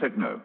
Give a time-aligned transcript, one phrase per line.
[0.00, 0.40] techno?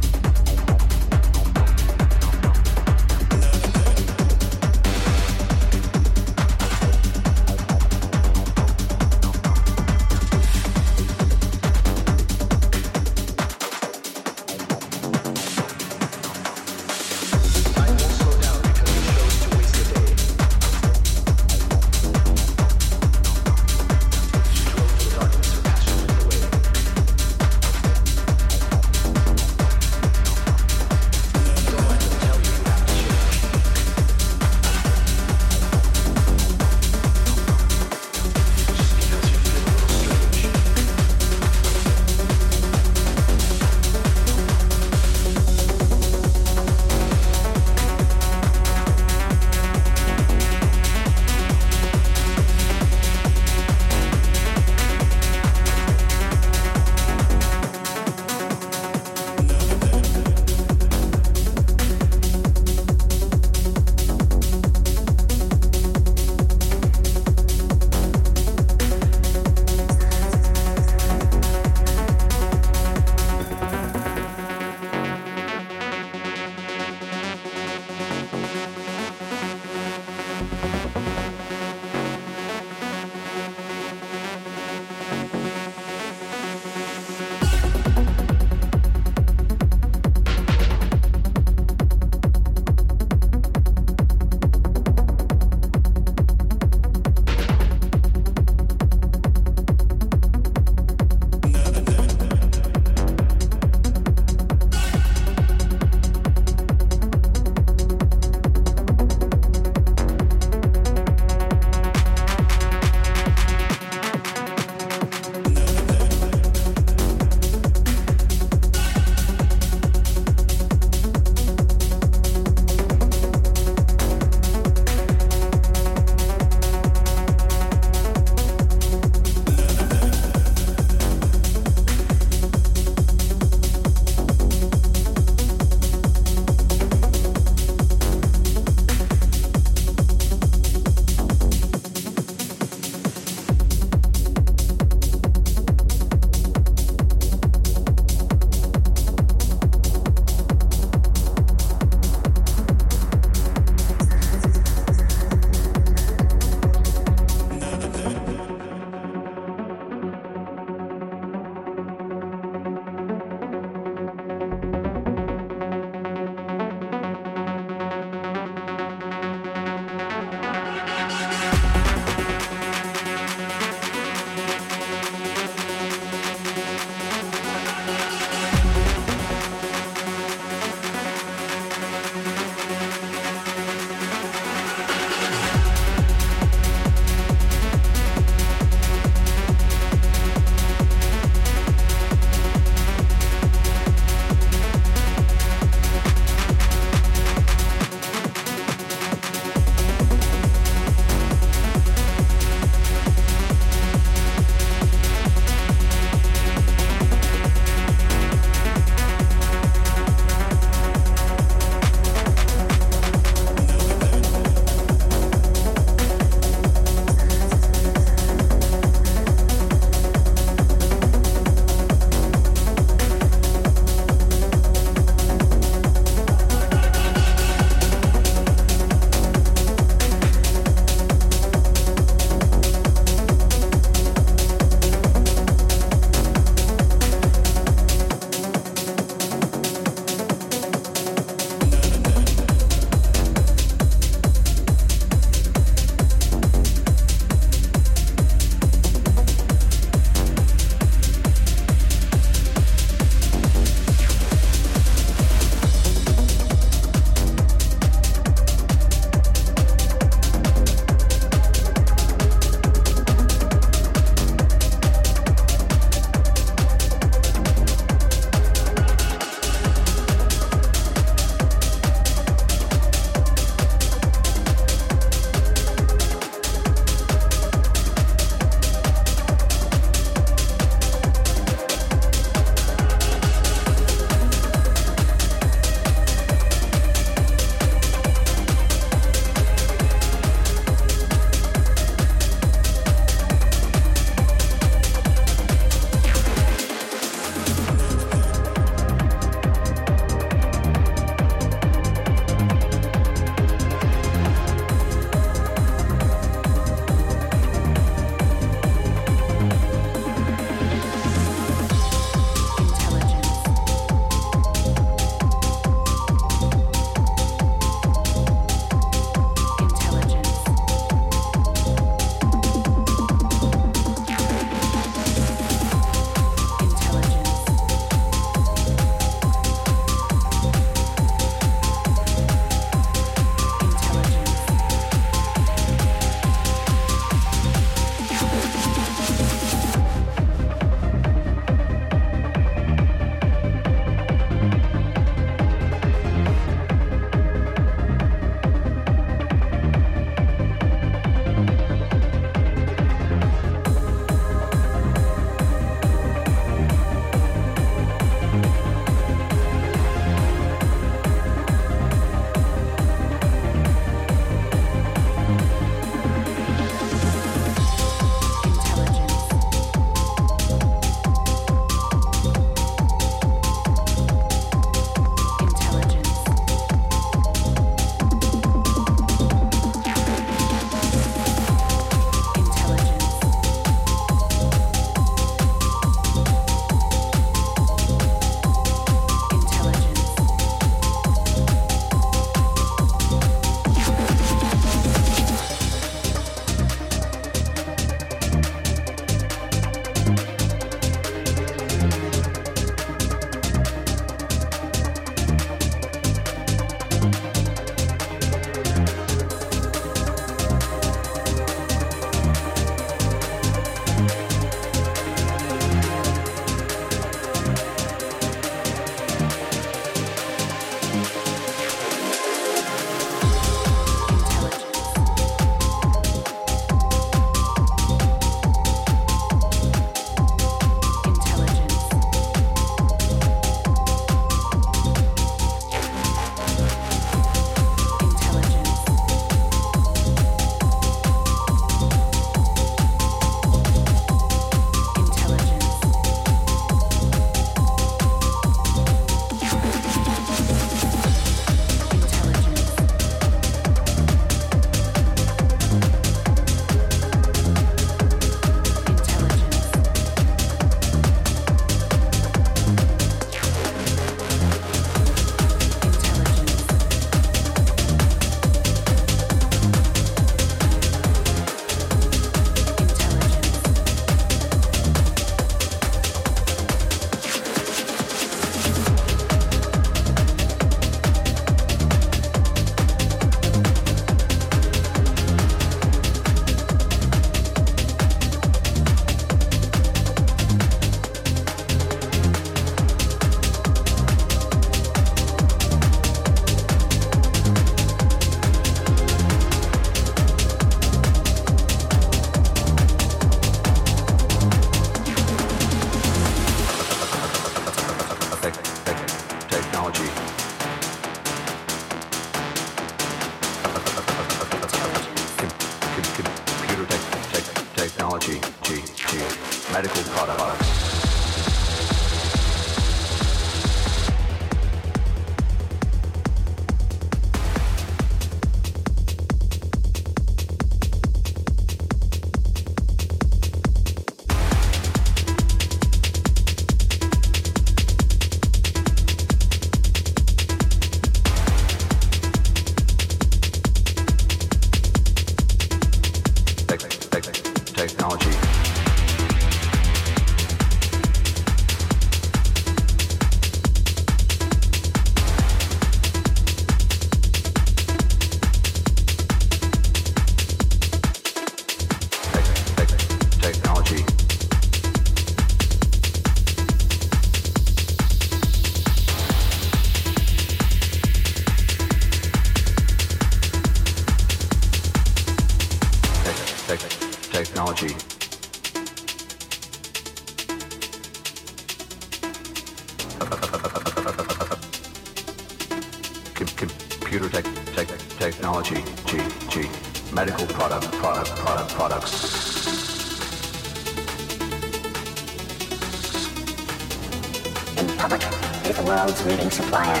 [598.00, 598.22] Public
[598.64, 600.00] is the world's leading supplier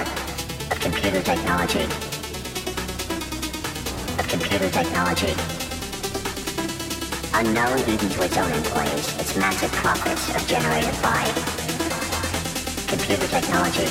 [0.70, 1.84] of computer technology.
[4.16, 5.34] Of computer technology.
[7.34, 11.28] Unknown even to its own employees, its massive profits are generated by
[12.88, 13.84] computer technology.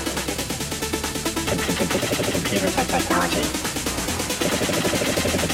[1.46, 3.46] Computer technology.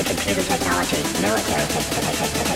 [0.08, 1.04] Computer technology.
[1.20, 2.56] Military technology.